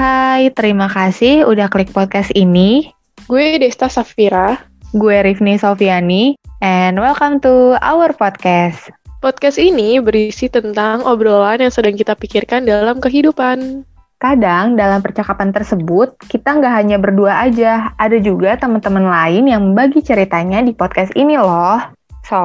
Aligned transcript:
Hai, 0.00 0.48
terima 0.56 0.88
kasih 0.88 1.44
udah 1.44 1.68
klik 1.68 1.92
podcast 1.92 2.32
ini. 2.32 2.88
Gue 3.28 3.60
Desta 3.60 3.84
Safira. 3.84 4.56
Gue 4.96 5.20
Rifni 5.20 5.60
Sofiani, 5.60 6.40
and 6.64 6.96
welcome 6.96 7.36
to 7.44 7.76
our 7.84 8.08
podcast. 8.16 8.88
Podcast 9.20 9.60
ini 9.60 10.00
berisi 10.00 10.48
tentang 10.48 11.04
obrolan 11.04 11.60
yang 11.60 11.68
sedang 11.68 12.00
kita 12.00 12.16
pikirkan 12.16 12.64
dalam 12.64 12.96
kehidupan. 12.96 13.84
Kadang 14.16 14.80
dalam 14.80 15.04
percakapan 15.04 15.52
tersebut, 15.52 16.16
kita 16.32 16.48
nggak 16.48 16.74
hanya 16.80 16.96
berdua 16.96 17.44
aja, 17.44 17.92
ada 18.00 18.16
juga 18.16 18.56
teman-teman 18.56 19.04
lain 19.04 19.52
yang 19.52 19.60
membagi 19.60 20.00
ceritanya 20.00 20.64
di 20.64 20.72
podcast 20.72 21.12
ini 21.12 21.36
loh. 21.36 21.76
So, 22.24 22.40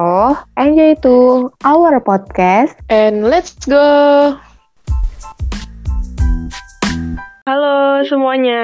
enjoy 0.60 1.00
to 1.00 1.48
our 1.64 2.04
podcast. 2.04 2.76
And 2.92 3.24
let's 3.24 3.56
go! 3.64 4.36
Semuanya, 8.06 8.62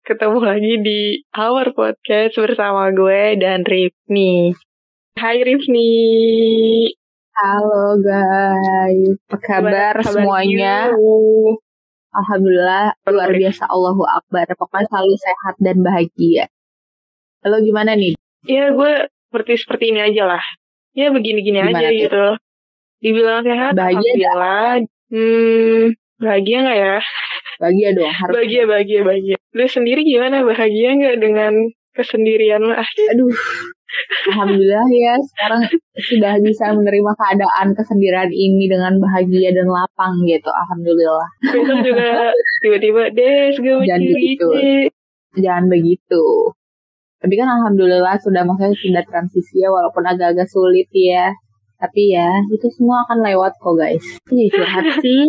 ketemu 0.00 0.40
lagi 0.40 0.74
di 0.80 1.00
Our 1.36 1.76
Podcast 1.76 2.32
bersama 2.40 2.88
gue 2.88 3.36
dan 3.36 3.60
Rifni. 3.60 4.56
Hai 5.20 5.44
Rifni. 5.44 5.92
Halo 7.36 8.00
guys, 8.00 9.20
apa 9.20 9.36
kabar 9.36 9.94
semuanya? 10.00 10.96
you? 10.96 11.60
Alhamdulillah, 12.16 12.96
luar 13.04 13.36
biasa 13.36 13.68
Allahu 13.68 14.08
Akbar. 14.08 14.48
Pokoknya 14.56 14.88
selalu 14.88 15.14
sehat 15.20 15.54
dan 15.60 15.84
bahagia. 15.84 16.48
Halo 17.44 17.60
gimana 17.60 18.00
nih? 18.00 18.16
Ya 18.48 18.72
gue 18.72 19.12
seperti 19.28 19.60
seperti 19.60 19.92
ini 19.92 20.00
aja 20.00 20.24
lah. 20.24 20.44
Ya 20.96 21.12
begini-gini 21.12 21.60
aja 21.60 21.84
tuh? 21.84 22.00
gitu. 22.00 22.26
Dibilang 23.04 23.44
sehat, 23.44 23.76
Bahagia 23.76 24.00
alhamdulillah. 24.00 24.72
Hmm, 25.12 25.92
bahagia 26.16 26.56
nggak 26.64 26.78
ya? 26.80 26.96
Bahagia 27.56 27.88
dong, 27.96 28.12
harus. 28.12 28.34
Bahagia, 28.36 28.62
bahagia, 28.68 29.00
bahagia. 29.02 29.36
Lu 29.56 29.64
sendiri 29.64 30.00
gimana? 30.04 30.44
Bahagia 30.44 30.92
nggak 30.96 31.16
dengan 31.20 31.52
kesendirian 31.96 32.60
lu? 32.60 32.76
Ah, 32.76 32.84
Aduh, 32.84 33.32
Alhamdulillah 34.28 34.86
ya 34.90 35.14
sekarang 35.22 35.62
sudah 35.96 36.34
bisa 36.42 36.74
menerima 36.74 37.12
keadaan 37.16 37.72
kesendirian 37.72 38.28
ini 38.28 38.68
dengan 38.68 38.98
bahagia 39.00 39.54
dan 39.54 39.66
lapang 39.70 40.12
gitu. 40.26 40.50
Alhamdulillah. 40.50 41.28
besok 41.40 41.78
juga 41.80 42.34
tiba-tiba 42.60 43.02
des 43.14 43.54
gue 43.56 43.74
Jangan 43.86 44.02
gitu. 44.02 44.48
Jangan 45.40 45.64
begitu. 45.70 46.24
Tapi 47.16 47.34
kan 47.38 47.48
alhamdulillah 47.48 48.20
sudah 48.20 48.44
maksudnya 48.44 48.76
sudah 48.76 49.02
transisi 49.08 49.64
ya 49.64 49.72
walaupun 49.72 50.04
agak-agak 50.04 50.48
sulit 50.50 50.90
ya. 50.92 51.32
Tapi 51.80 52.12
ya 52.12 52.28
itu 52.52 52.66
semua 52.72 53.04
akan 53.08 53.24
lewat 53.24 53.52
kok 53.56 53.74
guys. 53.76 54.04
Ih 54.28 54.48
curhat 54.52 55.00
sih. 55.00 55.24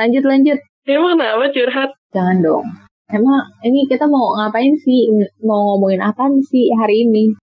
Lanjut 0.00 0.24
lanjut. 0.26 0.58
Emang 0.88 1.16
kenapa 1.16 1.52
curhat? 1.52 1.90
Jangan 2.14 2.38
dong. 2.40 2.66
Emang 3.10 3.42
ini 3.66 3.84
kita 3.90 4.06
mau 4.06 4.38
ngapain 4.38 4.74
sih? 4.78 5.10
Mau 5.42 5.74
ngomongin 5.74 6.00
apa 6.00 6.30
sih 6.46 6.70
hari 6.78 7.04
ini? 7.10 7.34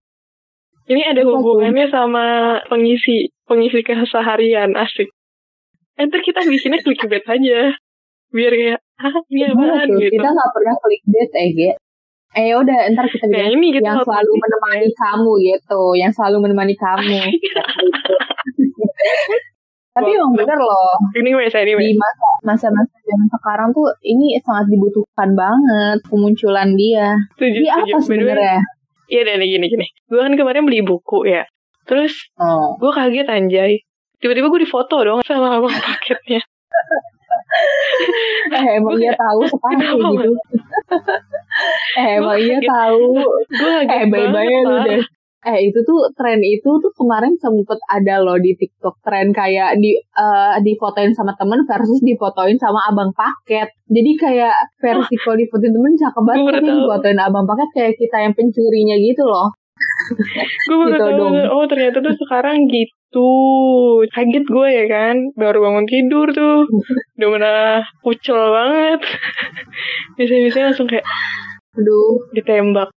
Ini 0.88 1.12
ada 1.12 1.20
Apa 1.20 1.28
tuh? 1.28 1.36
hubungannya 1.44 1.86
sama 1.92 2.24
pengisi 2.72 3.28
pengisi 3.44 3.84
keseharian 3.84 4.72
asik. 4.72 5.12
Enter 6.00 6.24
kita 6.24 6.40
bikinnya 6.48 6.80
clickbait 6.80 7.24
aja. 7.28 7.76
Biar 8.32 8.52
kayak, 8.52 8.80
ah 9.00 9.14
ini 9.28 9.44
apaan 9.48 9.88
tuh? 9.88 10.00
gitu. 10.00 10.16
Kita 10.16 10.28
nggak 10.32 10.50
pernah 10.56 10.74
clickbait 10.80 11.30
eh, 11.36 11.48
Ge. 11.52 11.70
Eh 12.36 12.52
udah, 12.52 12.92
ntar 12.92 13.08
kita 13.08 13.24
Nah 13.24 13.40
bikin 13.40 13.56
ini 13.56 13.68
kita 13.72 13.88
yang 13.88 13.98
selalu 14.04 14.32
menemani 14.36 14.88
kamu 14.92 15.32
gitu, 15.48 15.82
yang 15.96 16.12
selalu 16.12 16.36
menemani 16.44 16.74
kamu. 16.76 17.16
Gitu. 17.36 17.62
Tapi 19.98 20.10
emang 20.14 20.32
bener 20.34 20.58
loh, 20.58 20.94
Ini 21.12 21.30
wes, 21.34 21.52
ini 21.52 21.72
di 21.74 21.92
masa 21.94 22.26
masa-masa 22.46 22.94
zaman 23.02 23.28
sekarang 23.28 23.68
tuh 23.70 23.86
ini 24.00 24.38
sangat 24.38 24.66
dibutuhkan 24.68 25.34
banget 25.34 25.98
kemunculan 26.06 26.70
dia. 26.72 27.12
Setuju, 27.34 27.58
Dia 27.58 27.74
apa 27.76 27.96
sebenarnya? 27.98 28.58
Iya 29.08 29.20
dan 29.24 29.40
gini 29.40 29.66
gini. 29.66 29.86
Gue 30.06 30.20
kan 30.20 30.32
kemarin 30.32 30.62
beli 30.62 30.80
buku 30.80 31.26
ya. 31.26 31.42
Terus 31.84 32.12
Oh. 32.36 32.76
gue 32.76 32.92
kaget 32.92 33.26
anjay. 33.26 33.72
Tiba-tiba 34.18 34.46
gue 34.48 34.60
difoto 34.62 35.00
dong 35.00 35.20
sama 35.22 35.56
abang 35.56 35.72
paketnya. 35.72 36.38
Eh, 38.48 38.76
emang 38.76 38.92
Gua 38.92 39.00
dia 39.00 39.12
tahu 39.14 39.40
sekarang 39.50 39.80
kayak 39.80 39.96
gitu. 40.20 40.30
eh, 42.00 42.08
emang 42.20 42.36
kaget. 42.36 42.60
tahu. 42.62 43.04
Gue 43.48 43.70
kaget 43.82 43.92
Eh, 43.94 44.06
bye-bye 44.06 44.56
lu 44.64 44.76
deh. 44.84 45.02
Eh, 45.38 45.70
itu 45.70 45.78
tuh 45.86 46.10
tren 46.18 46.42
itu 46.42 46.66
tuh 46.66 46.90
kemarin 46.98 47.30
sempet 47.38 47.78
ada 47.86 48.18
loh 48.18 48.34
di 48.42 48.58
TikTok 48.58 48.98
tren 49.06 49.30
kayak 49.30 49.78
di 49.78 49.94
eh, 49.94 50.54
difotoin 50.66 51.14
sama 51.14 51.30
temen 51.38 51.62
versus 51.62 52.02
difotoin 52.02 52.58
sama 52.58 52.90
abang 52.90 53.14
paket. 53.14 53.70
Jadi 53.86 54.10
kayak 54.18 54.54
versi 54.82 55.14
kalau 55.22 55.38
difotoin 55.38 55.70
temen 55.70 55.94
cakep 55.94 56.22
banget 56.26 56.52
tapi 56.58 56.70
difotoin 56.74 57.18
abang 57.22 57.46
paket 57.46 57.68
kayak 57.70 57.92
kita 57.94 58.16
yang 58.26 58.34
pencurinya 58.34 58.96
gitu 58.98 59.22
loh. 59.22 59.48
gue 60.66 60.74
baru 60.74 60.90
Gitu 60.90 60.98
tahu 60.98 61.12
dong. 61.14 61.34
oh 61.54 61.64
ternyata 61.70 61.98
tuh 62.02 62.14
sekarang 62.18 62.56
gitu. 62.66 63.30
Kaget 64.10 64.44
gue 64.44 64.68
ya 64.74 64.84
kan? 64.90 65.16
Baru 65.38 65.62
bangun 65.62 65.86
tidur 65.86 66.26
tuh. 66.34 66.66
Udah 67.14 67.28
mana 67.30 67.52
kucel 68.02 68.34
banget. 68.50 69.00
Biasanya 70.18 70.74
langsung 70.74 70.90
kayak 70.90 71.06
Aduh, 71.78 72.26
ditembak 72.34 72.90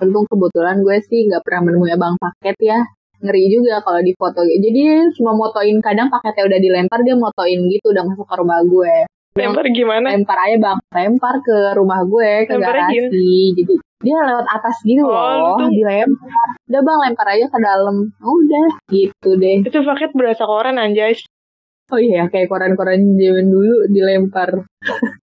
untung 0.00 0.24
kebetulan 0.28 0.80
gue 0.80 0.96
sih 1.04 1.28
nggak 1.28 1.42
pernah 1.44 1.70
menemui 1.70 1.92
abang 1.92 2.16
paket 2.16 2.56
ya. 2.60 2.80
Ngeri 3.20 3.52
juga 3.52 3.84
kalau 3.84 4.00
di 4.00 4.16
foto. 4.16 4.40
Jadi 4.40 5.12
cuma 5.20 5.36
motoin 5.36 5.76
kadang 5.84 6.08
paketnya 6.08 6.48
udah 6.48 6.58
dilempar 6.60 6.98
dia 7.04 7.16
motoin 7.16 7.60
gitu 7.68 7.92
udah 7.92 8.04
masuk 8.08 8.24
ke 8.24 8.34
rumah 8.40 8.60
gue. 8.64 8.96
lempar 9.36 9.62
gimana? 9.70 10.10
Lempar 10.10 10.38
aja 10.42 10.56
bang. 10.58 10.78
Lempar 10.90 11.34
ke 11.44 11.56
rumah 11.76 12.00
gue 12.02 12.48
ke 12.48 12.54
garasi. 12.58 13.54
jadi 13.54 13.74
dia 14.00 14.16
lewat 14.16 14.48
atas 14.48 14.80
gitu 14.82 15.04
Oh, 15.04 15.60
loh 15.60 15.68
dilempar. 15.68 16.28
Udah 16.66 16.80
bang 16.80 16.98
lempar 17.04 17.26
aja 17.36 17.46
ke 17.46 17.58
dalam. 17.60 17.96
Udah 18.18 18.66
gitu 18.88 19.28
deh. 19.36 19.60
Itu 19.62 19.84
paket 19.84 20.10
berasa 20.16 20.48
koran 20.48 20.80
anjay. 20.80 21.12
Oh 21.90 21.98
iya 21.98 22.30
kayak 22.30 22.46
koran-koran 22.46 23.02
zaman 23.18 23.46
dulu 23.50 23.90
dilempar 23.90 24.62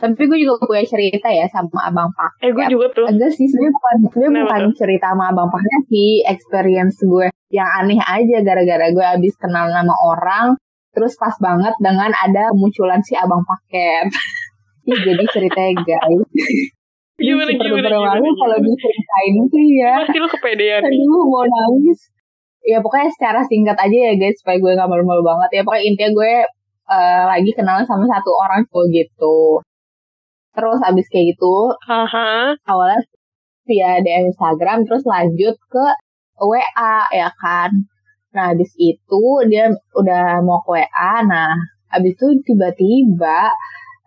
tapi 0.00 0.24
gue 0.24 0.38
juga 0.40 0.64
punya 0.64 0.80
cerita 0.88 1.28
ya 1.28 1.44
sama 1.52 1.92
abang 1.92 2.08
pak. 2.16 2.40
Eh 2.40 2.50
gue 2.56 2.64
juga 2.72 2.88
tuh 2.96 3.04
enggak 3.04 3.28
sih 3.28 3.44
sebenarnya 3.44 3.72
bukan 3.76 3.96
sebenarnya 4.08 4.44
bukan 4.48 4.64
cerita 4.72 5.06
sama 5.12 5.24
abang 5.28 5.48
paknya 5.52 5.78
sih 5.92 6.24
experience 6.24 6.96
gue 7.04 7.28
yang 7.52 7.68
aneh 7.84 8.00
aja 8.00 8.40
gara-gara 8.40 8.88
gue 8.88 9.06
abis 9.20 9.36
kenal 9.36 9.68
nama 9.68 9.92
orang 10.08 10.56
terus 10.96 11.14
pas 11.20 11.36
banget 11.38 11.76
dengan 11.78 12.08
ada 12.10 12.50
munculan 12.56 13.04
si 13.04 13.12
abang 13.12 13.44
paket. 13.44 14.08
Ih, 14.90 14.96
jadi 14.96 15.24
ceritanya 15.28 15.84
guys. 15.84 16.24
Gimana 17.20 17.52
super 17.52 17.68
gimana 17.68 17.84
duper 17.84 17.92
gimana, 17.92 18.16
malu 18.16 18.32
kalau 18.32 18.56
gimana? 18.56 18.68
diceritain 18.72 19.36
sih 19.52 19.66
ya. 19.76 19.92
Pasti 20.00 20.16
lu 20.16 20.28
kepedean 20.32 20.80
aduh 20.80 21.24
mau 21.28 21.44
nangis. 21.44 22.00
Ya 22.64 22.80
pokoknya 22.80 23.12
secara 23.12 23.44
singkat 23.44 23.76
aja 23.76 23.98
ya 24.08 24.12
guys 24.16 24.40
supaya 24.40 24.56
gue 24.56 24.72
gak 24.72 24.88
malu-malu 24.88 25.20
banget. 25.20 25.60
Ya 25.60 25.62
pokoknya 25.68 25.84
intinya 25.84 26.10
gue 26.16 26.32
eh, 26.88 27.22
lagi 27.28 27.50
kenalan 27.52 27.84
sama 27.84 28.08
satu 28.08 28.32
orang 28.32 28.64
cowok 28.72 28.88
gitu 28.88 29.60
terus 30.56 30.80
abis 30.82 31.06
kayak 31.12 31.36
gitu 31.36 31.74
haha. 31.86 32.58
awalnya 32.66 33.00
via 33.68 34.02
DM 34.02 34.34
Instagram 34.34 34.82
terus 34.82 35.06
lanjut 35.06 35.54
ke 35.70 35.86
WA 36.40 36.96
ya 37.12 37.30
kan? 37.36 37.70
Nah 38.34 38.54
habis 38.54 38.72
itu 38.80 39.22
dia 39.46 39.70
udah 39.94 40.42
mau 40.42 40.58
ke 40.64 40.80
WA 40.80 41.12
nah 41.22 41.54
habis 41.92 42.14
itu 42.16 42.26
tiba-tiba 42.46 43.52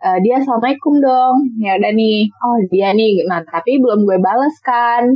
eh, 0.04 0.18
dia 0.20 0.40
assalamualaikum 0.42 1.00
dong. 1.00 1.36
Ya 1.62 1.80
udah 1.80 1.92
nih. 1.96 2.28
Oh 2.44 2.58
dia 2.68 2.92
nih. 2.92 3.24
Nah 3.24 3.40
tapi 3.46 3.80
belum 3.80 4.04
gue 4.04 4.18
bales 4.20 4.56
kan. 4.60 5.08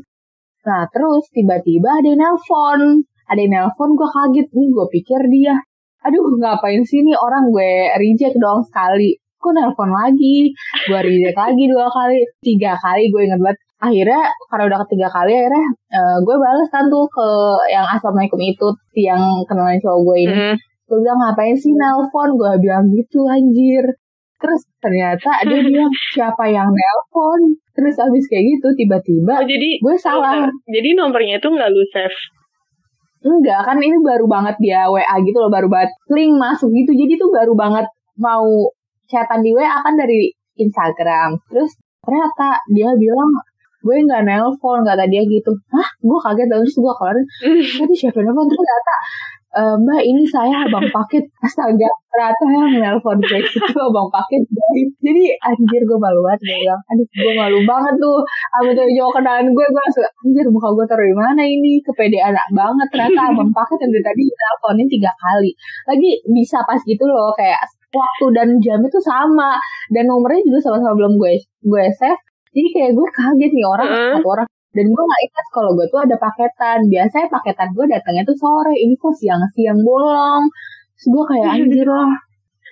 Nah 0.64 0.82
terus 0.92 1.28
tiba-tiba 1.34 2.00
ada 2.00 2.08
yang 2.08 2.20
nelpon. 2.22 3.04
Ada 3.28 3.40
yang 3.44 3.52
nelpon 3.52 3.90
gue 3.98 4.08
kaget. 4.08 4.48
Nih 4.56 4.68
gue 4.72 4.86
pikir 4.96 5.20
dia 5.28 5.56
aduh 5.98 6.24
ngapain 6.40 6.80
sih 6.86 7.04
nih 7.04 7.18
orang? 7.18 7.50
Gue 7.52 7.92
reject 8.00 8.38
dong 8.40 8.64
sekali 8.64 9.18
kok 9.38 9.52
nelpon 9.54 9.90
lagi? 9.90 10.50
Gue 10.86 11.00
reject 11.00 11.38
lagi 11.38 11.64
dua 11.70 11.86
kali 11.86 12.18
tiga 12.42 12.74
kali 12.76 13.08
gue 13.08 13.22
inget 13.24 13.40
banget. 13.40 13.58
Akhirnya 13.78 14.22
karena 14.50 14.64
udah 14.66 14.78
ketiga 14.86 15.08
kali 15.08 15.32
akhirnya 15.32 15.64
eh, 15.94 16.16
gue 16.20 16.36
bales 16.36 16.68
kan 16.68 16.84
tuh 16.90 17.06
ke 17.06 17.28
yang 17.70 17.86
assalamualaikum 17.86 18.40
itu 18.42 18.68
yang 18.98 19.22
kenalan 19.46 19.78
cowok 19.78 20.00
gue 20.02 20.16
ini. 20.26 20.34
Hmm. 20.34 20.56
gue 20.88 20.98
bilang 21.04 21.20
ngapain 21.20 21.52
sih 21.52 21.70
nelpon 21.76 22.28
gue 22.34 22.52
bilang 22.58 22.84
gitu 22.90 23.22
anjir. 23.28 23.84
Terus 24.38 24.62
ternyata 24.78 25.30
dia 25.46 25.60
bilang 25.70 25.92
siapa 26.10 26.44
yang 26.50 26.66
nelpon 26.70 27.40
terus 27.74 27.94
abis 27.94 28.26
kayak 28.26 28.42
gitu 28.58 28.66
Oh, 28.66 28.74
tiba-tiba 28.74 29.34
jadi 29.46 29.68
gue 29.78 29.94
salah. 29.94 30.50
jadi 30.66 30.98
nomornya 30.98 31.38
itu 31.38 31.46
nggak 31.46 31.70
lu 31.70 31.82
save? 31.94 32.18
Enggak 33.18 33.66
kan 33.66 33.78
ini 33.78 33.98
baru 34.02 34.26
banget 34.30 34.54
dia 34.58 34.86
WA 34.86 35.14
gitu 35.22 35.38
loh 35.38 35.50
baru 35.50 35.66
banget 35.66 35.90
link 36.10 36.34
masuk 36.34 36.70
gitu. 36.70 36.90
Jadi 36.94 37.14
tuh 37.18 37.30
baru 37.30 37.54
banget 37.54 37.86
mau 38.18 38.46
chatan 39.08 39.40
di 39.40 39.50
WA 39.56 39.80
kan 39.80 39.96
dari 39.96 40.30
Instagram. 40.60 41.40
Terus 41.48 41.72
ternyata 42.04 42.60
dia 42.70 42.92
bilang 42.94 43.30
gue 43.78 43.96
nggak 44.04 44.22
nelpon 44.26 44.84
kata 44.84 45.04
dia 45.08 45.22
gitu. 45.24 45.54
Hah? 45.72 45.88
Gue 46.02 46.18
kaget 46.20 46.46
terus 46.50 46.76
gue 46.76 46.92
keluarin 46.92 47.24
tadi 47.80 47.94
siapa 47.94 48.20
yang 48.20 48.30
nelpon? 48.30 48.46
Terus 48.50 48.60
ternyata 48.60 48.94
e, 49.48 49.62
mbak 49.80 50.02
ini 50.02 50.22
saya 50.28 50.56
abang 50.66 50.86
paket 50.92 51.24
astaga 51.40 51.88
ternyata 52.10 52.44
yang 52.50 52.74
nelpon 52.82 53.18
gue 53.22 53.38
itu 53.38 53.58
abang 53.88 54.10
paket 54.10 54.42
jadi 54.98 55.22
anjir 55.46 55.82
gue 55.86 55.98
malu 55.98 56.20
banget 56.26 56.40
gue 56.42 56.58
bilang. 56.58 56.82
Aduh 56.90 57.06
gue 57.06 57.32
malu 57.38 57.58
banget 57.64 57.94
tuh 58.02 58.18
sama 58.26 58.70
tuh 58.74 58.84
cowok 58.84 59.12
kenalan 59.22 59.46
gue 59.54 59.66
gue 59.70 59.80
langsung 59.80 60.04
anjir 60.04 60.46
muka 60.50 60.68
gue 60.74 60.84
taruh 60.90 61.06
di 61.06 61.16
mana 61.16 61.42
ini? 61.46 61.78
Kepede 61.86 62.18
anak 62.18 62.46
banget. 62.50 62.86
Ternyata 62.90 63.20
abang 63.32 63.50
paket 63.54 63.78
yang 63.86 63.90
dari 63.94 64.04
tadi 64.10 64.24
nelponin 64.26 64.86
tiga 64.90 65.12
kali. 65.14 65.50
Lagi 65.86 66.10
bisa 66.34 66.58
pas 66.66 66.80
gitu 66.82 67.06
loh 67.06 67.30
kayak 67.38 67.62
waktu 67.92 68.26
dan 68.36 68.48
jam 68.60 68.80
itu 68.82 69.00
sama. 69.00 69.56
Dan 69.92 70.08
nomornya 70.08 70.40
juga 70.44 70.58
sama-sama 70.68 70.94
belum 70.96 71.14
gue 71.16 71.32
gue 71.64 71.84
save. 71.96 72.22
Jadi 72.52 72.68
kayak 72.74 72.92
gue 72.96 73.06
kaget 73.12 73.52
nih 73.52 73.66
orang 73.66 73.88
Heeh. 73.88 74.12
satu 74.18 74.28
orang. 74.28 74.48
Dan 74.68 74.86
gue 74.92 75.04
gak 75.04 75.22
ingat 75.24 75.46
kalau 75.50 75.70
gue 75.74 75.86
tuh 75.88 76.00
ada 76.04 76.16
paketan. 76.20 76.78
Biasanya 76.86 77.26
paketan 77.32 77.68
gue 77.72 77.84
datangnya 77.88 78.22
tuh 78.28 78.36
sore. 78.36 78.74
Ini 78.76 78.94
kok 78.96 79.14
siang-siang 79.16 79.80
bolong. 79.80 80.44
Terus 80.96 81.06
gue 81.08 81.24
kayak 81.34 81.48
anjir 81.56 81.88
lah. 81.88 82.12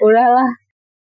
Udahlah 0.05 0.49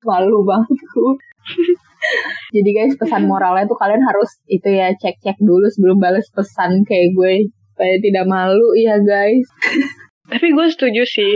malu 0.03 0.43
banget 0.43 0.79
gue 0.83 1.15
jadi 2.55 2.71
guys 2.75 2.95
pesan 2.99 3.31
moralnya 3.31 3.67
tuh 3.67 3.79
kalian 3.79 4.03
harus 4.03 4.43
itu 4.51 4.67
ya 4.67 4.91
cek-cek 4.99 5.39
dulu 5.39 5.67
sebelum 5.71 6.03
balas 6.03 6.27
pesan 6.35 6.83
kayak 6.87 7.15
gue. 7.15 7.35
Supaya 7.73 7.95
tidak 7.99 8.27
malu 8.29 8.69
ya 8.79 8.99
guys. 9.01 9.47
Tapi 10.31 10.47
gue 10.55 10.67
setuju 10.71 11.03
sih. 11.07 11.35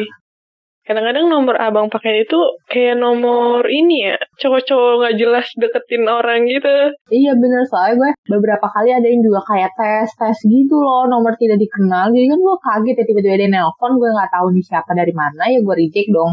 Kadang-kadang 0.86 1.26
nomor 1.26 1.58
abang 1.58 1.90
pakai 1.90 2.22
itu 2.22 2.38
kayak 2.70 2.96
nomor 3.02 3.66
ini 3.66 4.06
ya, 4.06 4.16
cowok-cowok 4.38 4.92
nggak 5.02 5.14
jelas 5.18 5.46
deketin 5.58 6.06
orang 6.06 6.46
gitu. 6.46 6.94
Iya 7.10 7.34
bener 7.34 7.66
soalnya 7.66 7.94
gue 7.98 8.10
beberapa 8.38 8.66
kali 8.70 8.94
ada 8.94 9.02
yang 9.02 9.18
juga 9.18 9.42
kayak 9.42 9.74
tes 9.74 10.08
tes 10.14 10.38
gitu 10.46 10.76
loh 10.78 11.10
nomor 11.10 11.34
tidak 11.34 11.58
dikenal 11.58 12.14
jadi 12.14 12.26
kan 12.30 12.38
gue 12.38 12.56
kaget 12.62 12.96
ya 12.98 13.04
tiba-tiba 13.06 13.36
dia 13.38 13.48
nelpon 13.50 13.92
gue 13.98 14.10
nggak 14.14 14.30
tahu 14.30 14.46
nih 14.54 14.64
siapa 14.64 14.90
dari 14.94 15.10
mana 15.10 15.42
ya 15.50 15.58
gue 15.58 15.74
reject 15.74 16.10
dong 16.14 16.32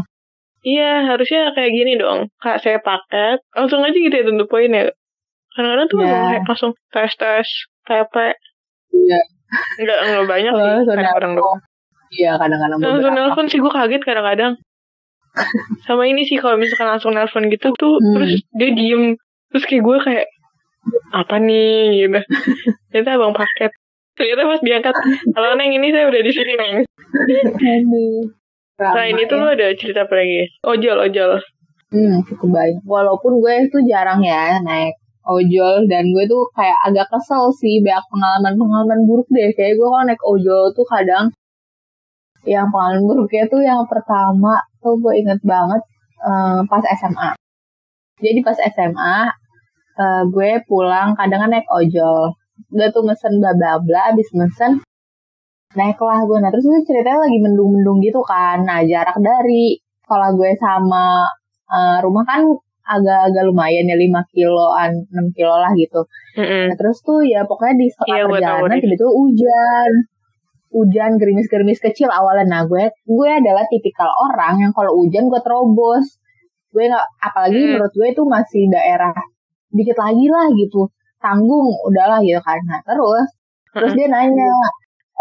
Iya, 0.64 1.04
harusnya 1.12 1.52
kayak 1.52 1.76
gini 1.76 2.00
dong. 2.00 2.32
Kak, 2.40 2.56
saya 2.56 2.80
paket. 2.80 3.44
Langsung 3.52 3.84
aja 3.84 3.92
gitu 3.92 4.08
ya 4.08 4.24
tentu 4.24 4.48
poin 4.48 4.72
ya. 4.72 4.88
Kadang-kadang 5.52 5.86
tuh 5.92 5.98
kayak 6.00 6.40
langsung 6.48 6.72
tes-tes, 6.88 7.68
TP. 7.84 8.14
iya 8.96 9.20
Enggak, 9.76 9.98
enggak 10.08 10.24
banyak 10.24 10.52
sih. 10.56 10.72
Kadang-kadang 10.88 11.36
nelpon. 11.36 11.44
doang. 11.44 11.60
Iya 12.14 12.32
kadang-kadang 12.34 12.78
Langsung 12.78 13.12
nelpon 13.12 13.46
sih 13.46 13.58
gue 13.58 13.68
kaget 13.68 14.02
kadang-kadang. 14.02 14.52
Sama 15.86 16.06
ini 16.06 16.22
sih 16.22 16.38
kalau 16.38 16.54
misalkan 16.54 16.86
langsung 16.86 17.12
nelpon 17.12 17.50
gitu 17.50 17.74
tuh, 17.74 17.98
Hmm. 17.98 18.14
terus 18.14 18.32
dia 18.54 18.70
diem. 18.70 19.18
Terus 19.50 19.64
kayak 19.64 19.82
gue 19.82 19.96
kayak, 20.00 20.26
apa 21.12 21.36
nih 21.38 22.06
gitu. 22.06 22.20
Ternyata 22.90 23.10
abang 23.14 23.34
paket. 23.34 23.70
Ternyata 24.14 24.42
pas 24.46 24.62
diangkat, 24.62 24.94
halo 25.34 25.58
Neng 25.58 25.74
ini 25.74 25.90
saya 25.90 26.06
udah 26.06 26.22
di 26.22 26.30
sini 26.30 26.52
Neng. 26.54 26.86
Selain 28.74 29.14
Drama 29.14 29.22
itu 29.22 29.34
ya. 29.34 29.40
lu 29.42 29.46
ada 29.48 29.66
cerita 29.74 30.00
apa 30.02 30.14
lagi? 30.14 30.50
Ojol, 30.62 30.98
ojol. 31.10 31.32
Hmm, 31.90 32.22
cukup 32.26 32.48
banyak. 32.50 32.82
Walaupun 32.82 33.38
gue 33.38 33.54
tuh 33.70 33.82
jarang 33.86 34.18
ya 34.18 34.58
naik 34.60 34.94
ojol 35.24 35.86
dan 35.86 36.10
gue 36.10 36.24
tuh 36.26 36.42
kayak 36.52 36.74
agak 36.84 37.06
kesel 37.06 37.54
sih 37.54 37.78
banyak 37.80 38.02
pengalaman-pengalaman 38.10 39.00
buruk 39.06 39.26
deh. 39.30 39.50
Kayak 39.54 39.78
gue 39.78 39.86
kalau 39.86 40.04
naik 40.04 40.22
ojol 40.22 40.62
tuh 40.74 40.86
kadang 40.86 41.30
yang 42.44 42.68
pengalaman 42.72 43.04
buruknya 43.08 43.44
tuh 43.48 43.60
yang 43.64 43.80
pertama 43.88 44.60
tuh 44.80 44.94
gue 45.00 45.12
inget 45.20 45.40
banget 45.44 45.82
eh, 46.22 46.60
pas 46.68 46.84
SMA. 47.00 47.30
Jadi 48.20 48.40
pas 48.46 48.56
SMA 48.56 49.16
eh, 50.00 50.22
gue 50.28 50.50
pulang 50.68 51.16
kadang 51.18 51.40
kan 51.46 51.50
naik 51.50 51.68
ojol. 51.68 52.32
Udah 52.70 52.88
tuh 52.94 53.02
mesen 53.02 53.42
bla 53.42 53.52
bla 53.56 53.80
bla 53.82 54.14
abis 54.14 54.30
mesen 54.36 54.84
naiklah 55.74 56.22
gue 56.22 56.38
nah 56.38 56.50
terus 56.54 56.64
gue 56.70 56.80
ceritanya 56.86 57.26
lagi 57.26 57.38
mendung-mendung 57.42 57.98
gitu 57.98 58.22
kan 58.22 58.62
nah 58.62 58.80
jarak 58.86 59.18
dari 59.18 59.78
kalau 60.06 60.30
gue 60.38 60.54
sama 60.54 61.26
eh, 61.66 61.98
rumah 61.98 62.22
kan 62.22 62.46
agak-agak 62.84 63.44
lumayan 63.48 63.88
ya 63.88 63.96
5 63.96 64.12
kiloan 64.32 64.90
6 65.08 65.36
kilo 65.36 65.56
lah 65.56 65.72
gitu 65.74 66.04
Mm-mm. 66.36 66.64
nah, 66.70 66.76
terus 66.76 67.00
tuh 67.00 67.24
ya 67.24 67.42
pokoknya 67.48 67.74
di 67.80 67.86
gue 67.88 68.06
tahu 68.06 68.28
perjalanan 68.36 68.78
tiba-tiba 68.78 69.12
hujan 69.12 69.90
hujan 70.74 71.14
gerimis-gerimis 71.22 71.78
kecil 71.78 72.10
awalnya. 72.10 72.44
Nah 72.50 72.62
gue 72.66 72.90
gue 72.90 73.28
adalah 73.30 73.62
tipikal 73.70 74.10
orang 74.26 74.58
yang 74.58 74.72
kalau 74.74 74.90
hujan 74.98 75.30
gue 75.30 75.40
terobos. 75.46 76.18
Gue 76.74 76.90
nggak 76.90 77.06
apalagi 77.22 77.54
Hmm. 77.62 77.70
menurut 77.78 77.92
gue 77.94 78.08
itu 78.10 78.22
masih 78.26 78.66
daerah 78.74 79.14
dikit 79.70 79.94
lagi 79.94 80.26
lah 80.26 80.50
gitu. 80.58 80.90
Tanggung 81.22 81.70
udahlah 81.86 82.18
gitu 82.26 82.42
kan. 82.42 82.58
Nah 82.66 82.82
terus 82.82 83.28
terus 83.70 83.92
dia 83.94 84.10
nanya 84.10 84.50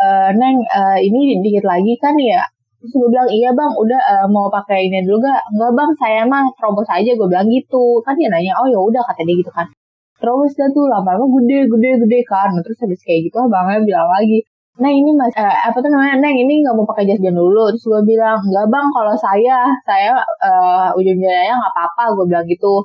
e, 0.02 0.08
neng 0.38 0.58
eh, 0.62 0.98
ini 1.06 1.38
dikit 1.46 1.66
lagi 1.70 1.94
kan 2.02 2.18
ya? 2.18 2.42
Terus 2.82 2.92
gue 2.98 3.10
bilang 3.14 3.30
iya 3.30 3.54
bang. 3.54 3.72
Udah 3.78 4.02
eh, 4.02 4.28
mau 4.34 4.50
pakai 4.50 4.90
ini 4.90 5.06
dulu 5.06 5.22
gak 5.22 5.42
enggak 5.54 5.72
bang. 5.78 5.90
Saya 6.02 6.22
mah 6.26 6.44
terobos 6.58 6.90
aja 6.90 7.12
gue 7.14 7.28
bilang 7.30 7.46
gitu. 7.54 8.02
Kan 8.02 8.18
dia 8.18 8.30
nanya 8.34 8.58
oh 8.58 8.68
ya 8.74 8.80
udah 8.82 9.02
kata 9.06 9.22
dia 9.22 9.38
gitu 9.38 9.54
kan. 9.54 9.70
Terus 10.18 10.52
dia 10.58 10.68
tuh 10.74 10.86
lama-lama 10.90 11.26
gede 11.38 11.70
gede 11.70 11.90
gede 12.02 12.20
kan. 12.26 12.50
Nah, 12.58 12.62
terus 12.66 12.80
habis 12.82 13.02
kayak 13.06 13.30
gitu 13.30 13.38
abangnya 13.38 13.86
bilang 13.86 14.10
lagi 14.10 14.42
Nah 14.82 14.90
ini 14.90 15.14
mas, 15.14 15.30
eh, 15.38 15.58
apa 15.70 15.78
tuh 15.78 15.90
namanya, 15.94 16.18
Neng 16.18 16.34
ini 16.34 16.66
nggak 16.66 16.74
mau 16.74 16.86
pakai 16.90 17.06
jas 17.06 17.22
hujan 17.22 17.38
dulu. 17.38 17.70
Terus 17.70 17.86
gue 17.86 18.02
bilang, 18.10 18.42
nggak 18.42 18.66
bang, 18.74 18.88
kalau 18.90 19.14
saya, 19.14 19.70
saya 19.86 20.18
uh, 20.42 20.90
hujan-hujannya 20.98 21.54
nggak 21.54 21.74
apa-apa. 21.78 22.04
Gue 22.18 22.26
bilang 22.34 22.46
gitu. 22.50 22.82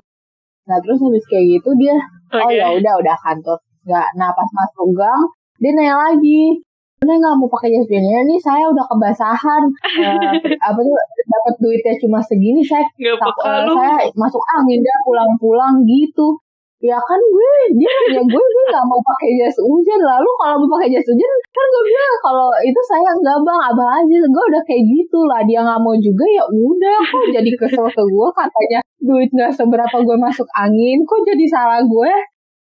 Nah 0.69 0.77
terus 0.85 1.01
habis 1.01 1.25
kayak 1.33 1.49
gitu 1.49 1.71
dia, 1.81 1.97
oh 2.37 2.45
Oke. 2.45 2.61
ya 2.61 2.69
udah 2.77 2.95
udah 3.01 3.17
kantor. 3.25 3.57
Nggak, 3.89 4.09
nah 4.21 4.29
pas 4.37 4.49
masuk 4.53 4.93
gang, 4.93 5.23
dia 5.57 5.71
nanya 5.73 5.97
lagi, 5.97 6.61
Neng 6.99 7.19
nggak 7.25 7.35
mau 7.41 7.49
pakai 7.49 7.73
jas 7.73 7.89
hujannya 7.89 8.21
nih, 8.29 8.39
saya 8.43 8.65
udah 8.69 8.85
kebasahan. 8.85 9.63
Eh, 10.05 10.33
apa 10.69 10.79
tuh 10.85 10.93
dapat 11.25 11.55
duitnya 11.57 11.95
cuma 12.05 12.21
segini, 12.21 12.61
saya 12.61 12.85
Gak 13.01 13.17
tak- 13.17 13.41
eh, 13.49 13.65
saya 13.73 13.93
masuk 14.13 14.43
angin 14.61 14.85
dah 14.85 14.99
pulang-pulang 15.09 15.75
gitu. 15.89 16.37
Ya 16.79 16.95
kan 16.95 17.19
gue, 17.19 17.51
dia 17.75 17.91
nanya 17.91 18.23
gue, 18.23 18.39
gue 18.39 18.65
gak 18.71 18.87
mau 18.87 19.03
pakai 19.03 19.35
jas 19.35 19.59
hujan. 19.59 19.99
Lalu 19.99 20.31
kalau 20.39 20.63
mau 20.63 20.79
pakai 20.79 20.95
jas 20.95 21.03
hujan, 21.11 21.31
kan 21.51 21.67
gue 21.67 21.83
bilang 21.91 22.15
kalau 22.23 22.55
itu 22.63 22.81
saya 22.87 23.11
enggak 23.19 23.35
bang, 23.43 23.61
abang 23.67 23.91
aja. 23.99 24.17
Gue 24.23 24.45
udah 24.55 24.63
kayak 24.63 24.87
gitu 24.87 25.27
lah. 25.27 25.43
Dia 25.43 25.67
gak 25.67 25.83
mau 25.83 25.99
juga 25.99 26.23
ya 26.31 26.47
udah. 26.47 27.03
Kok 27.03 27.35
jadi 27.35 27.51
kesel 27.59 27.83
ke 27.83 28.03
gue 28.07 28.29
katanya 28.31 28.79
duit 29.03 29.31
gak 29.35 29.51
seberapa 29.59 29.97
gue 29.99 30.17
masuk 30.23 30.47
angin. 30.55 31.03
Kok 31.03 31.27
jadi 31.27 31.45
salah 31.51 31.83
gue? 31.83 32.13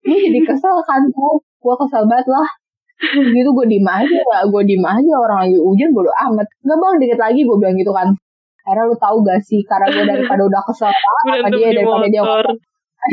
Gue 0.05 0.17
jadi 0.21 0.39
kesel 0.53 0.77
kan 0.85 1.01
tuh. 1.09 1.41
Gue 1.41 1.73
kesel 1.73 2.05
banget 2.05 2.29
lah. 2.29 2.45
Gitu 3.09 3.49
gue 3.49 3.65
diem 3.65 3.89
aja 3.89 4.19
lah. 4.21 4.45
Gue 4.45 4.61
diem 4.69 4.85
aja 4.85 5.11
orang 5.17 5.49
lagi 5.49 5.57
hujan 5.57 5.89
bodo 5.89 6.13
amat. 6.29 6.45
Enggak 6.61 6.77
bang, 6.77 6.93
dikit 7.01 7.19
lagi 7.25 7.41
gue 7.41 7.57
bilang 7.57 7.73
gitu 7.73 7.89
kan. 7.89 8.13
Akhirnya 8.69 8.85
lu 8.85 8.95
tahu 9.01 9.17
gak 9.25 9.41
sih, 9.41 9.61
karena 9.65 9.89
gue 9.89 10.05
daripada 10.05 10.41
udah 10.45 10.61
kesel 10.69 10.93
banget 10.93 11.25
sama 11.41 11.49
dia, 11.53 11.69
di 11.69 11.77
daripada 11.81 12.05
dia 12.09 12.21
motor. 12.21 12.53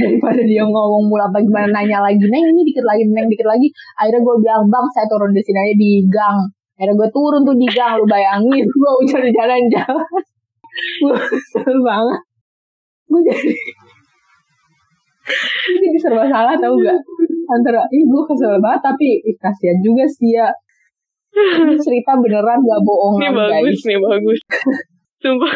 Daripada 0.01 0.41
dia 0.41 0.65
ngomong 0.65 1.05
mulu 1.09 1.23
apa 1.23 1.39
gimana 1.45 1.69
nanya 1.69 2.01
lagi 2.01 2.21
neng 2.25 2.45
ini 2.49 2.63
dikit 2.65 2.85
lagi 2.87 3.05
neng 3.09 3.29
dikit 3.29 3.49
lagi. 3.49 3.69
Akhirnya 4.01 4.21
gue 4.25 4.35
bilang 4.41 4.63
bang 4.73 4.87
saya 4.97 5.07
turun 5.09 5.31
di 5.37 5.43
sini 5.45 5.59
aja 5.61 5.75
di 5.77 5.91
gang. 6.09 6.39
Akhirnya 6.81 6.95
gue 6.97 7.09
turun 7.13 7.41
tuh 7.45 7.57
di 7.57 7.69
gang 7.69 8.01
lu 8.01 8.05
bayangin 8.09 8.65
gue 8.83 8.93
udah 9.05 9.21
di 9.21 9.33
jalan-jalan. 9.37 10.21
Gue 11.05 11.17
kesel 11.21 11.75
banget. 11.85 12.21
Gue 13.09 13.21
jadi 13.29 13.53
gue 15.23 15.79
jadi 15.79 15.99
serba 16.03 16.27
salah 16.27 16.59
tau 16.59 16.75
gak 16.83 16.99
antara 17.47 17.87
ih 17.95 18.03
gue 18.03 18.23
kesel 18.27 18.59
banget 18.59 18.81
tapi 18.83 19.23
ih, 19.23 19.37
kasihan 19.39 19.79
juga 19.85 20.05
sih 20.09 20.35
ya. 20.35 20.49
Ini 21.33 21.81
cerita 21.81 22.13
beneran 22.21 22.61
gak 22.61 22.81
Ini 22.81 22.87
bohongan 22.87 23.33
bagus, 23.33 23.81
guys. 23.81 23.83
nih 23.89 23.99
bagus. 24.01 24.41
Sumpah. 25.23 25.55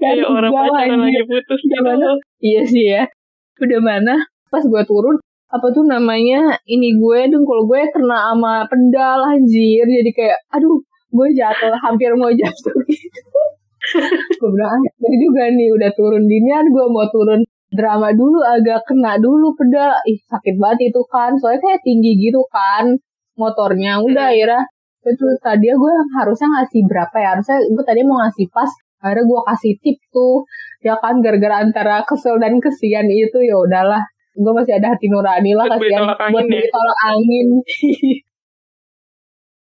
Kayak 0.00 0.26
orang 0.26 0.50
pacaran 0.50 0.98
lagi 1.04 1.22
putus 1.28 1.60
gitu. 1.60 1.92
Iya 2.42 2.62
sih 2.66 2.84
ya. 2.96 3.02
Udah 3.62 3.80
mana? 3.80 4.14
Pas 4.50 4.66
gue 4.66 4.82
turun, 4.84 5.16
apa 5.48 5.66
tuh 5.70 5.86
namanya? 5.86 6.58
Ini 6.66 6.98
gue 6.98 7.18
dengkul 7.30 7.70
gue 7.70 7.86
kena 7.94 8.34
sama 8.34 8.66
pendal 8.66 9.22
anjir. 9.22 9.86
Jadi 9.86 10.10
kayak, 10.10 10.38
aduh, 10.50 10.82
gue 11.14 11.28
jatuh, 11.38 11.72
hampir 11.78 12.10
mau 12.18 12.32
jatuh 12.40 12.76
gitu. 12.90 13.40
gue 14.38 14.48
bilang, 14.50 14.70
ah, 14.74 14.80
gue 14.82 15.14
juga 15.18 15.42
nih 15.50 15.68
udah 15.74 15.90
turun 15.94 16.24
dinian, 16.26 16.66
gue 16.70 16.84
mau 16.90 17.06
turun 17.10 17.42
drama 17.72 18.12
dulu, 18.12 18.42
agak 18.42 18.82
kena 18.84 19.16
dulu 19.22 19.54
pedal. 19.54 19.94
Ih, 20.10 20.18
sakit 20.26 20.58
banget 20.58 20.92
itu 20.92 21.00
kan. 21.06 21.38
Soalnya 21.38 21.60
kayak 21.62 21.80
tinggi 21.86 22.18
gitu 22.18 22.42
kan 22.50 22.98
motornya. 23.38 24.02
Udah 24.02 24.34
akhirnya 24.34 24.62
itu 25.02 25.26
tadi 25.42 25.66
gue 25.66 25.94
harusnya 26.14 26.48
ngasih 26.58 26.82
berapa 26.86 27.16
ya? 27.18 27.28
Harusnya 27.38 27.58
gue 27.62 27.84
tadi 27.86 28.00
mau 28.06 28.22
ngasih 28.22 28.46
pas 28.54 28.70
akhirnya 29.02 29.26
gue 29.26 29.40
kasih 29.50 29.72
tip 29.82 29.98
tuh 30.14 30.46
ya 30.82 30.98
kan 30.98 31.22
gara-gara 31.22 31.62
antara 31.62 32.02
kesel 32.02 32.42
dan 32.42 32.58
kesian 32.58 33.06
itu 33.06 33.38
ya 33.42 33.56
udahlah. 33.56 34.02
Gue 34.34 34.52
masih 34.52 34.76
ada 34.80 34.92
hati 34.96 35.06
nurani 35.06 35.54
lah 35.54 35.70
kasihan 35.70 36.08
buat 36.08 36.44
ya? 36.44 36.50
beli 36.50 36.66
tolak 36.68 36.98
angin. 37.06 37.48